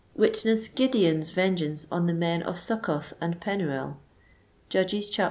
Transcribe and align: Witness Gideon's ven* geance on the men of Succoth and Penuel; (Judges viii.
Witness 0.15 0.67
Gideon's 0.67 1.29
ven* 1.29 1.57
geance 1.57 1.85
on 1.91 2.07
the 2.07 2.13
men 2.15 2.41
of 2.41 2.59
Succoth 2.59 3.13
and 3.21 3.39
Penuel; 3.39 3.97
(Judges 4.67 5.09
viii. 5.15 5.19